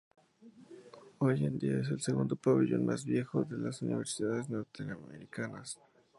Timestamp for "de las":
3.43-3.83